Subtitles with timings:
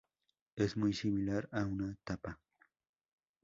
[0.55, 2.39] Es muy similar a una "tapa".